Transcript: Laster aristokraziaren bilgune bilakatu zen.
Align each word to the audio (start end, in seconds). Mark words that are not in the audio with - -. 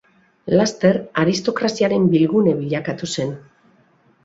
Laster 0.53 0.97
aristokraziaren 1.25 2.09
bilgune 2.15 2.57
bilakatu 2.65 3.13
zen. 3.19 3.37